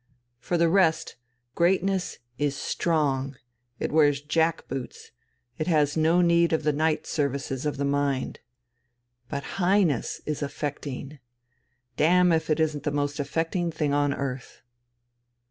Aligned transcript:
For 0.39 0.57
the 0.57 0.67
rest, 0.67 1.15
greatness 1.53 2.17
is 2.39 2.55
strong, 2.55 3.35
it 3.79 3.91
wears 3.91 4.19
jack 4.19 4.67
boots, 4.67 5.11
it 5.59 5.67
has 5.67 5.95
no 5.95 6.21
need 6.21 6.53
of 6.53 6.63
the 6.63 6.73
knight 6.73 7.05
services 7.05 7.67
of 7.67 7.77
the 7.77 7.85
mind. 7.85 8.39
But 9.29 9.43
Highness 9.61 10.19
is 10.25 10.41
affecting 10.41 11.19
damme 11.97 12.31
if 12.31 12.49
it 12.49 12.59
isn't 12.59 12.81
the 12.81 12.89
most 12.89 13.19
affecting 13.19 13.71
thing 13.71 13.93
on 13.93 14.11
earth." 14.11 14.63